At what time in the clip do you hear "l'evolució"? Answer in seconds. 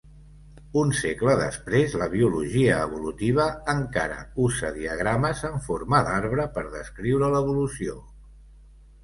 7.37-8.01